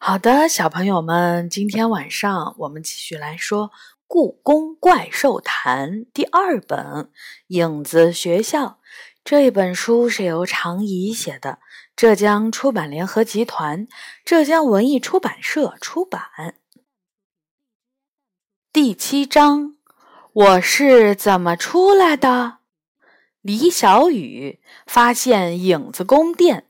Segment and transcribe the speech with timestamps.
[0.00, 3.68] 好的，小朋友们，今天晚上我们继续来说
[4.06, 6.78] 《故宫怪兽谈》第二本
[7.48, 8.64] 《影子学校》。
[9.24, 11.58] 这一本书是由常怡写的，
[11.96, 13.88] 浙江出版联合集团、
[14.24, 16.54] 浙江文艺出版社出版。
[18.72, 19.74] 第七章：
[20.32, 22.58] 我是怎么出来的？
[23.42, 26.67] 李小雨发现影子宫殿。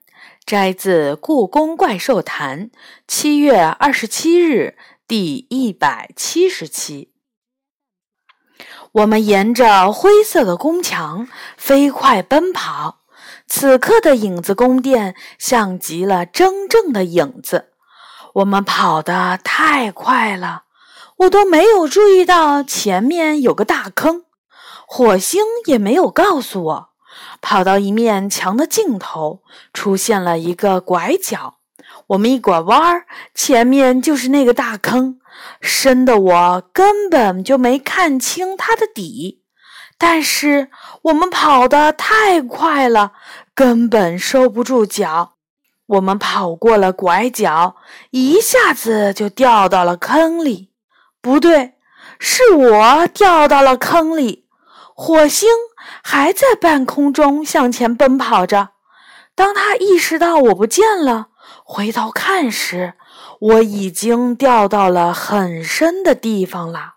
[0.48, 2.68] 摘自《故宫怪兽谈》，
[3.06, 7.12] 七月二十七日，第一百七十期。
[8.92, 13.00] 我们沿着灰色的宫墙飞快奔跑。
[13.46, 17.72] 此刻的影子宫殿像极了真正的影子。
[18.36, 20.62] 我们跑得太快了，
[21.18, 24.24] 我都没有注意到前面有个大坑。
[24.86, 26.87] 火星也没有告诉我。
[27.40, 31.54] 跑到一面墙的尽头，出现了一个拐角。
[32.08, 35.18] 我们一拐弯儿，前面就是那个大坑，
[35.60, 39.42] 深的我根本就没看清它的底。
[39.98, 40.70] 但是
[41.02, 43.12] 我们跑得太快了，
[43.54, 45.34] 根本收不住脚。
[45.86, 47.76] 我们跑过了拐角，
[48.10, 50.70] 一下子就掉到了坑里。
[51.20, 51.74] 不对，
[52.18, 54.46] 是我掉到了坑里。
[54.94, 55.48] 火星
[56.02, 58.70] 还在半空中向前奔跑着。
[59.34, 61.28] 当他意识到我不见了，
[61.64, 62.94] 回头看时，
[63.40, 66.94] 我已经掉到了很深的地方了。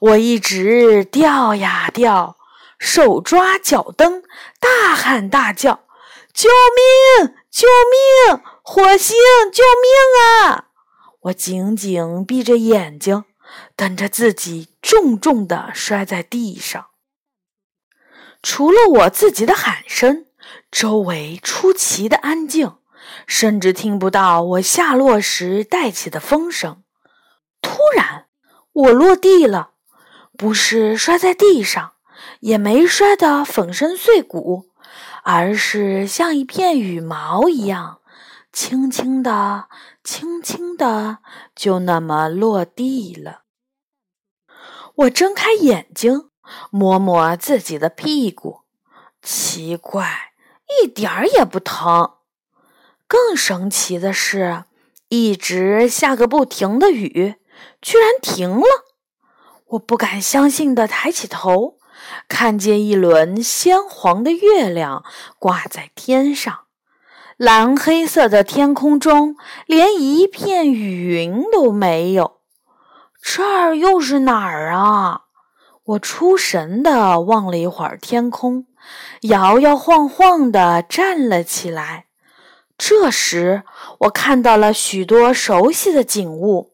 [0.00, 2.36] 我一直掉呀掉，
[2.78, 4.22] 手抓脚蹬，
[4.58, 5.84] 大喊大叫
[6.34, 6.48] ：“救
[7.20, 7.34] 命！
[7.48, 7.68] 救
[8.28, 8.42] 命！
[8.62, 9.16] 火星，
[9.52, 10.64] 救命啊！”
[11.26, 13.24] 我紧紧闭着眼睛，
[13.76, 16.86] 等着自己重重地摔在地上。
[18.42, 20.26] 除了我自己的喊声，
[20.70, 22.74] 周围出奇的安静，
[23.26, 26.82] 甚至听不到我下落时带起的风声。
[27.60, 28.26] 突然，
[28.72, 29.70] 我落地了，
[30.36, 31.92] 不是摔在地上，
[32.40, 34.70] 也没摔得粉身碎骨，
[35.22, 38.00] 而是像一片羽毛一样，
[38.52, 39.68] 轻轻的、
[40.02, 41.18] 轻轻的，
[41.54, 43.42] 就那么落地了。
[44.96, 46.31] 我睁开眼睛。
[46.70, 48.60] 摸摸自己的屁股，
[49.22, 50.32] 奇怪，
[50.82, 52.12] 一点儿也不疼。
[53.06, 54.64] 更神奇的是，
[55.08, 57.36] 一直下个不停的雨，
[57.80, 58.66] 居然停了。
[59.66, 61.78] 我不敢相信的抬起头，
[62.28, 65.04] 看见一轮鲜黄的月亮
[65.38, 66.66] 挂在天上，
[67.36, 69.36] 蓝黑色的天空中
[69.66, 72.40] 连一片雨云都没有。
[73.22, 75.22] 这儿又是哪儿啊？
[75.84, 78.66] 我出神的望了一会儿天空，
[79.22, 82.06] 摇摇晃晃的站了起来。
[82.78, 83.64] 这时，
[84.00, 86.72] 我看到了许多熟悉的景物：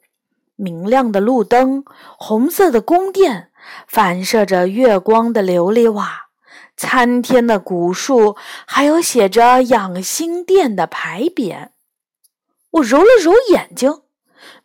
[0.57, 1.85] 明亮的路灯，
[2.19, 3.51] 红色的宫殿，
[3.87, 6.29] 反射着月光的琉璃瓦，
[6.77, 8.37] 参天的古树，
[8.67, 11.71] 还有写着“养心殿”的牌匾。
[12.73, 14.03] 我揉了揉眼睛，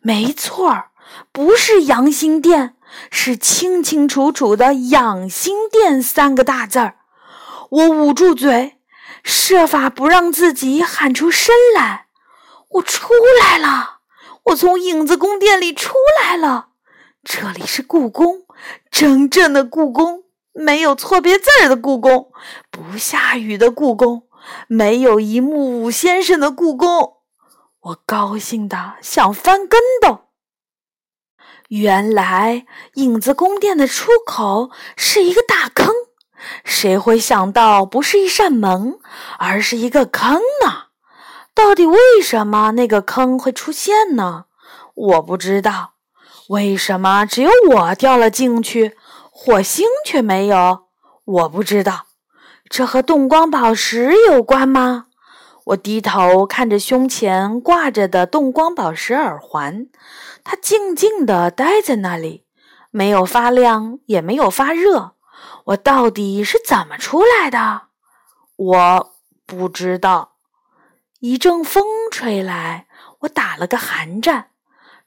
[0.00, 0.90] 没错儿，
[1.32, 2.76] 不是养心殿。
[3.10, 6.96] 是清清楚楚的“养心殿”三个大字儿，
[7.70, 8.78] 我捂住嘴，
[9.22, 12.06] 设法不让自己喊出声来。
[12.70, 13.98] 我出来了，
[14.46, 16.68] 我从影子宫殿里出来了。
[17.22, 18.42] 这里是故宫，
[18.90, 22.32] 真正的故宫，没有错别字儿的故宫，
[22.70, 24.24] 不下雨的故宫，
[24.66, 27.14] 没有一木五先生的故宫。
[27.80, 30.23] 我高兴的想翻跟斗。
[31.80, 35.92] 原来影子宫殿的出口是一个大坑，
[36.64, 39.00] 谁会想到不是一扇门，
[39.40, 40.84] 而是一个坑呢？
[41.52, 44.44] 到底为什么那个坑会出现呢？
[44.94, 45.94] 我不知道。
[46.50, 48.96] 为什么只有我掉了进去，
[49.32, 50.84] 火星却没有？
[51.24, 52.06] 我不知道。
[52.68, 55.06] 这和动光宝石有关吗？
[55.64, 59.86] 我低头看着胸前挂着的动光宝石耳环。
[60.44, 62.44] 它静静地待在那里，
[62.90, 65.12] 没有发亮，也没有发热。
[65.64, 67.82] 我到底是怎么出来的？
[68.56, 69.14] 我
[69.46, 70.32] 不知道。
[71.20, 72.86] 一阵风吹来，
[73.20, 74.50] 我打了个寒战。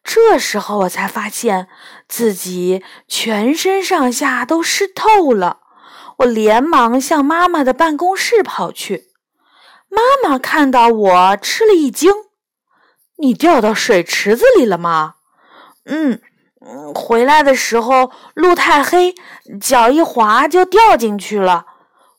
[0.03, 1.67] 这时候我才发现
[2.07, 5.59] 自己全身上下都湿透了。
[6.19, 9.06] 我连忙向妈妈的办公室跑去。
[9.89, 12.11] 妈妈看到我，吃了一惊
[13.17, 15.15] ：“你掉到水池子里了吗？”
[15.85, 16.21] 嗯，
[16.93, 19.15] 回来的时候路太黑，
[19.61, 21.65] 脚一滑就掉进去了。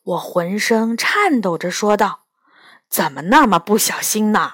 [0.05, 2.25] 我浑身颤抖着说道
[2.89, 4.53] ：“怎么那么不小心呢？”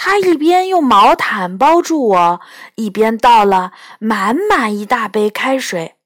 [0.00, 2.40] 他一边用毛毯包住我，
[2.76, 5.96] 一边倒了满满一大杯开水，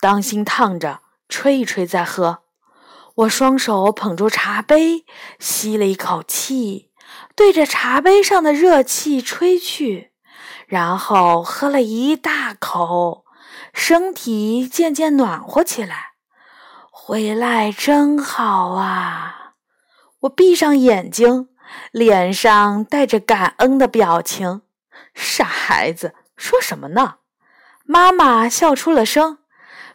[0.00, 2.42] 当心烫着，吹一吹再喝。
[3.20, 5.04] 我双手捧住茶杯，
[5.38, 6.90] 吸了一口气，
[7.34, 10.12] 对着茶杯上的热气吹去，
[10.66, 13.26] 然后喝了一大口，
[13.74, 16.12] 身体渐渐暖和起来。
[16.90, 19.54] 回来真好啊！
[20.20, 21.48] 我闭上眼睛，
[21.90, 24.62] 脸上带着感恩的表情。
[25.12, 27.16] 傻孩子，说什么呢？
[27.84, 29.38] 妈妈笑出了声。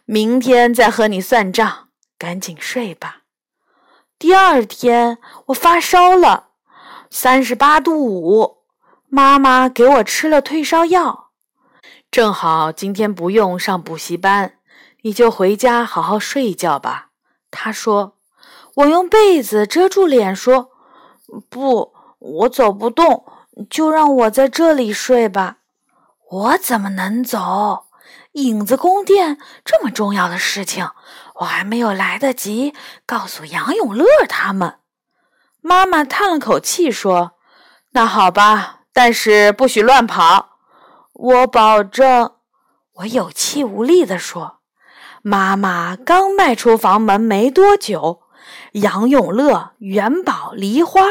[0.04, 1.85] 明天再和你算账，
[2.18, 3.22] 赶紧睡吧。
[4.18, 6.48] 第二天我发烧了，
[7.10, 8.64] 三十八度五。
[9.08, 11.30] 妈妈给我吃了退烧药。
[12.10, 14.58] 正好今天不用上补习班，
[15.02, 17.10] 你就回家好好睡一觉吧。
[17.50, 18.14] 她说。
[18.76, 20.70] 我用被子遮住脸说
[21.48, 23.24] ：“不，我走不动，
[23.70, 25.60] 就让我在这里睡吧。”
[26.28, 27.86] 我怎么能走？
[28.32, 30.90] 影子宫殿这么重要的事情，
[31.40, 32.74] 我还没有来得及
[33.04, 34.76] 告诉杨永乐他们。
[35.60, 37.32] 妈妈叹了口气说
[37.92, 40.58] ：“那好吧，但是不许乱跑。”
[41.12, 42.32] 我保证。
[42.96, 44.60] 我有气无力地说。
[45.22, 48.22] 妈妈刚迈出房门没多久。
[48.72, 51.02] 杨永乐、元宝、梨花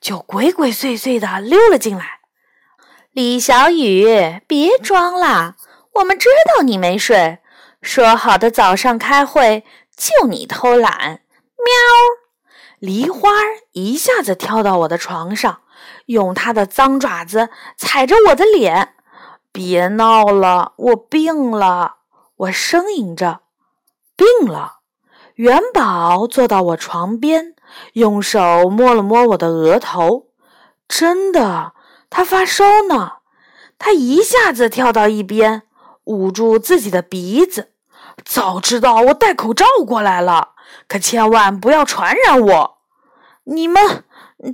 [0.00, 2.20] 就鬼鬼祟祟地溜了进来。
[3.10, 5.56] 李小雨，别装了，
[5.94, 7.40] 我们知道你没睡。
[7.86, 9.64] 说好的早上开会，
[9.96, 11.20] 就你偷懒。
[11.56, 11.72] 喵！
[12.80, 13.30] 梨花
[13.72, 15.60] 一下子跳到我的床上，
[16.06, 18.94] 用它的脏爪子踩着我的脸。
[19.52, 21.98] 别闹了，我病了。
[22.38, 23.42] 我呻吟着，
[24.16, 24.80] 病了。
[25.36, 27.54] 元宝坐到我床边，
[27.92, 30.26] 用手摸了摸我的额头。
[30.88, 31.72] 真的，
[32.10, 33.18] 他发烧呢。
[33.78, 35.62] 他一下子跳到一边，
[36.04, 37.70] 捂住自己的鼻子。
[38.24, 40.54] 早知道我戴口罩过来了，
[40.88, 42.78] 可千万不要传染我。
[43.44, 44.04] 你们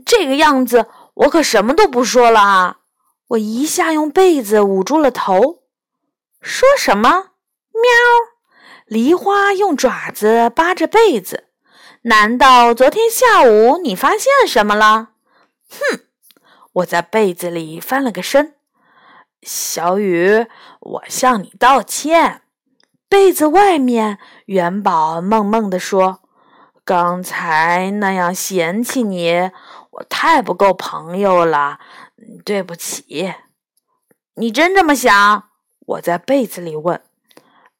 [0.05, 2.76] 这个样子，我可什么都不说了啊！
[3.29, 5.62] 我一下用被子捂住了头。
[6.41, 7.11] 说什么？
[7.73, 7.82] 喵。
[8.85, 11.49] 梨花用爪子扒着被子，
[12.03, 15.12] 难道昨天下午你发现什么了？
[15.70, 16.00] 哼！
[16.75, 18.56] 我在被子里翻了个身。
[19.43, 20.47] 小雨，
[20.81, 22.42] 我向你道歉。
[23.12, 26.23] 被子外面，元宝梦梦地说
[26.82, 29.50] ：“刚才那样嫌弃你，
[29.91, 31.79] 我太不够朋友了，
[32.43, 33.35] 对不起。”
[34.37, 35.44] 你真这么想？
[35.88, 37.03] 我在被子里问。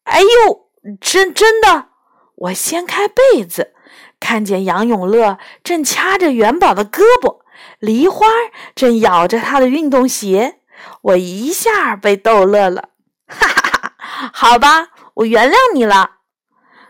[0.03, 0.69] 哎呦！
[1.01, 1.87] 真真的，
[2.35, 3.73] 我掀开被子，
[4.21, 7.39] 看见杨永乐正掐着元宝的胳膊，
[7.79, 8.27] 梨花
[8.75, 10.59] 正咬着他的运动鞋，
[11.01, 12.91] 我一下被逗乐了，
[13.27, 14.31] 哈哈哈！
[14.35, 16.19] 好吧，我原谅你了。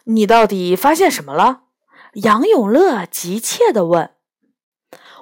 [0.05, 1.63] 你到底发现什么了？
[2.15, 4.11] 杨永乐急切地问。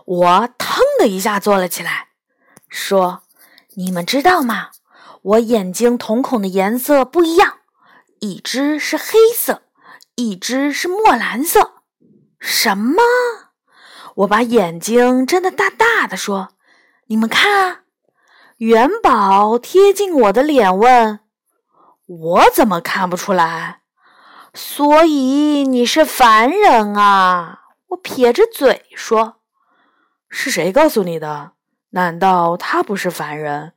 [0.04, 2.08] 我腾的一下坐了起来，
[2.68, 3.22] 说
[3.76, 4.70] ：“你们知道吗？
[5.22, 7.58] 我眼睛瞳孔的颜色不一样。”
[8.20, 9.62] 一只是黑色，
[10.16, 11.82] 一只是墨蓝色。
[12.38, 13.02] 什么？
[14.16, 16.50] 我把眼睛睁得大大的，说
[17.08, 17.80] ：“你们看啊！”
[18.58, 21.20] 元宝贴近我的脸问
[22.10, 23.80] ：“我怎么看不出来？”
[24.52, 27.60] 所以你是凡人啊！
[27.90, 29.36] 我撇着嘴说
[30.28, 31.52] ：“是谁告诉你的？
[31.90, 33.74] 难道他不是凡人？”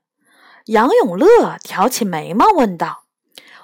[0.68, 3.04] 杨永乐挑起眉毛问道。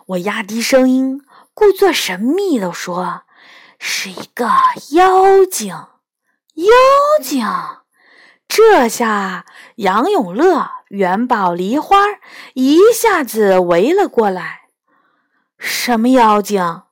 [0.08, 1.22] 我压低声音，
[1.54, 3.24] 故作神秘地说
[3.80, 4.46] ：“是一个
[4.92, 5.74] 妖精。”
[6.56, 6.74] 妖
[7.24, 7.46] 精！
[8.48, 9.46] 这下
[9.76, 11.98] 杨永乐、元宝、梨花
[12.54, 14.59] 一下子围了过来。
[15.60, 16.84] 什么妖精？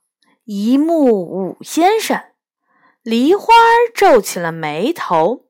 [0.44, 2.22] 一木五先生。
[3.02, 3.54] 梨花
[3.96, 5.46] 皱起了眉头。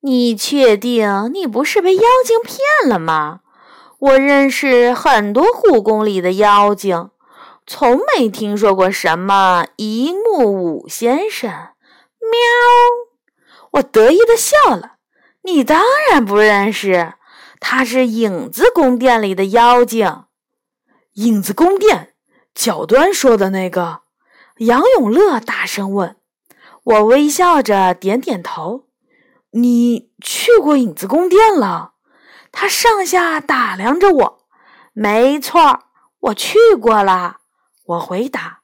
[0.00, 3.40] 你确定你不是被妖精骗了吗？
[3.98, 7.10] 我认识很多故宫里的妖精，
[7.66, 11.50] 从没听说过什么一木五先生。
[11.50, 12.38] 喵！
[13.72, 14.94] 我得意的笑了。
[15.42, 17.12] 你当然不认识，
[17.60, 20.24] 他是影子宫殿里的妖精。
[21.14, 22.11] 影子宫殿，
[22.54, 24.02] 角端说的那个。
[24.58, 26.16] 杨永乐大声问。
[26.84, 28.86] 我微笑着点点头。
[29.52, 31.92] 你去过影子宫殿了？
[32.50, 34.44] 他上下打量着我，
[34.92, 35.84] 没错，
[36.20, 37.38] 我去过了。
[37.84, 38.60] 我回答：“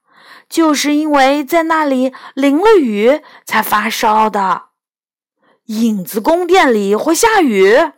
[0.48, 4.64] 就是因为在那里淋了雨才发烧的。”
[5.66, 7.92] 影子宫殿里会下雨？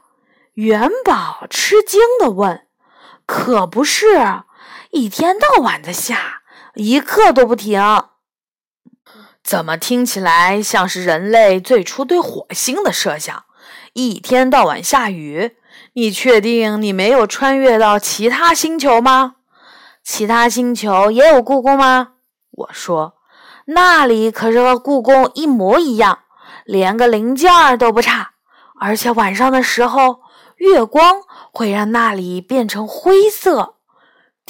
[0.55, 2.67] 元宝吃惊地问
[3.27, 4.43] ：“可不是，
[4.91, 6.43] 一天到晚的下，
[6.75, 7.81] 一刻都不停。
[9.43, 13.45] 怎么听起来像是人类最初对火星的设想？
[13.93, 15.57] 一天到晚下雨，
[15.93, 19.37] 你确定你没有穿越到其他星球吗？
[20.03, 22.15] 其他星球也有故宫吗？”
[22.51, 23.15] 我说
[23.67, 26.21] ：“那里可是和故宫一模一样，
[26.65, 28.33] 连个零件都不差，
[28.81, 30.21] 而且晚上的时候。”
[30.61, 31.23] 月光
[31.55, 33.77] 会让那里变成灰色。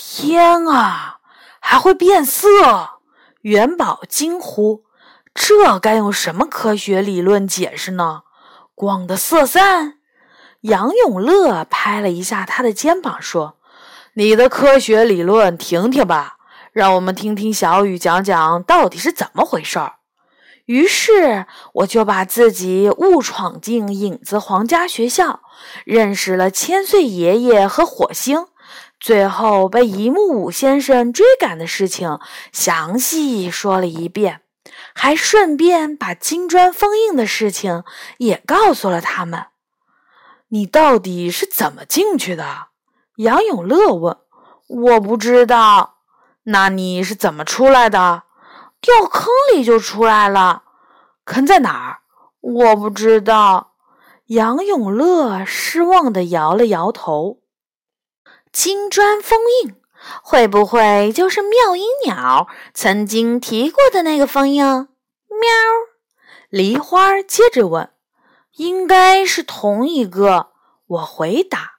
[0.02, 1.18] 天啊，
[1.60, 2.48] 还会变色！
[3.42, 4.84] 元宝惊呼
[5.34, 8.22] ：“这该用什么科学理论解释呢？”
[8.74, 9.98] 光的色散。
[10.62, 13.58] 杨永乐拍了一下他的肩膀，说
[14.14, 16.38] ：“你的科学理论听听吧，
[16.72, 19.96] 让我们听听小雨讲讲到底是怎么回事儿。”
[20.64, 25.40] 于是我就把自己误闯进影子皇家学校，
[25.84, 28.46] 认识了千岁爷爷和火星，
[29.00, 32.20] 最后被一木五先生追赶的事情
[32.52, 34.42] 详细说了一遍，
[34.94, 37.82] 还顺便把金砖封印的事情
[38.18, 39.46] 也告诉了他们。
[40.48, 42.68] 你到底是怎么进去的？
[43.16, 44.18] 杨永乐问。
[44.68, 45.96] 我不知道。
[46.44, 48.24] 那你是怎么出来的？
[48.80, 50.62] 掉坑里就出来了，
[51.24, 51.98] 坑在哪儿？
[52.40, 53.72] 我不知道。
[54.26, 57.39] 杨永乐失望地摇了摇头。
[58.52, 59.74] 金砖封印
[60.22, 64.64] 会不会就是妙音鸟曾经提过的那个封印？
[64.64, 64.88] 喵！
[66.48, 67.90] 梨花接着问
[68.56, 70.50] ：“应该是同一个。”
[70.86, 71.74] 我回答。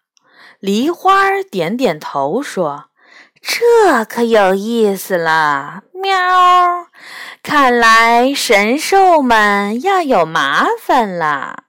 [0.59, 2.85] 梨花点点头说。
[3.41, 6.85] 这可有意思了，喵！
[7.41, 11.63] 看来神兽们要有麻烦了。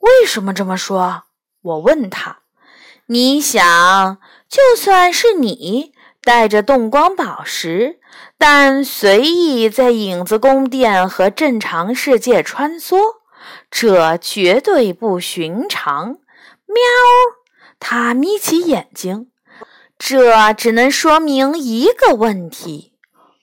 [0.00, 1.22] 为什么这么说？
[1.62, 2.40] 我问他。
[3.06, 4.18] 你想，
[4.48, 5.92] 就算是你
[6.22, 8.00] 带着动光宝石，
[8.38, 12.96] 但随意在影子宫殿和正常世界穿梭，
[13.70, 16.16] 这绝对不寻常。
[16.66, 16.76] 喵！
[17.78, 19.30] 他眯起眼睛。
[19.98, 22.94] 这只能说明一个问题，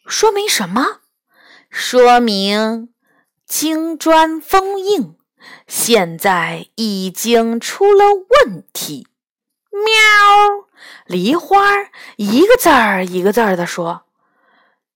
[0.07, 1.01] 说明什么？
[1.69, 2.89] 说明
[3.45, 5.15] 金砖封印
[5.67, 9.07] 现在已经出了问题。
[9.71, 10.67] 喵！
[11.05, 11.59] 梨花
[12.17, 14.03] 一个字儿一个字儿地说：“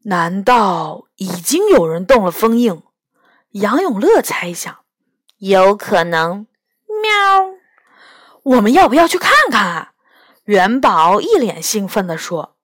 [0.05, 2.83] 难道已经有人动了封印？”
[3.51, 4.79] 杨永乐猜想
[5.39, 6.47] ：“有可能。”
[7.01, 7.55] 喵！
[8.43, 9.93] 我们要不要去看看？
[10.43, 12.55] 元宝一脸兴奋地说：“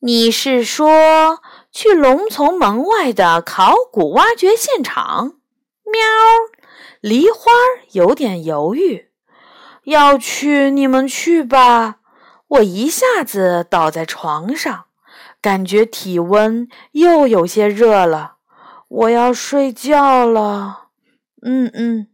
[0.00, 1.40] 你是说
[1.70, 5.34] 去龙从门外的考古挖掘现场？”
[5.84, 6.00] 喵，
[7.00, 7.50] 梨花
[7.90, 9.10] 有点犹豫
[9.84, 11.96] ：“要去，你们去吧。”
[12.48, 14.84] 我一下子倒在床上，
[15.40, 18.36] 感觉体温又有些热了。
[18.88, 20.88] 我要睡觉了。
[21.40, 22.08] 嗯嗯，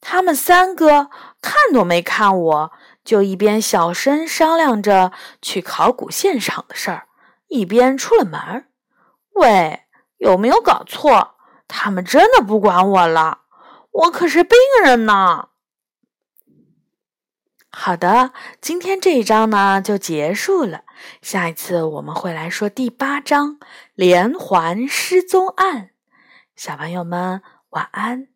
[0.00, 1.10] 他们三个
[1.42, 2.72] 看都没看我。
[3.04, 7.06] 就一边小声商量着去考古现场的事儿，
[7.46, 8.64] 一边出了门。
[9.34, 9.82] 喂，
[10.16, 11.36] 有没有搞错？
[11.68, 13.42] 他们真的不管我了？
[13.92, 15.50] 我可是病人呢。
[17.78, 20.84] 好的，今天这一章呢就结束了。
[21.20, 23.58] 下一次我们会来说第八章
[23.94, 25.90] 连环失踪案。
[26.56, 28.35] 小朋友们晚安。